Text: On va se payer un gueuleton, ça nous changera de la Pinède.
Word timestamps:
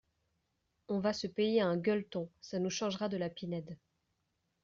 On 0.87 0.97
va 0.99 1.13
se 1.13 1.27
payer 1.27 1.61
un 1.61 1.77
gueuleton, 1.77 2.27
ça 2.41 2.57
nous 2.57 2.71
changera 2.71 3.07
de 3.07 3.17
la 3.17 3.29
Pinède. 3.29 3.77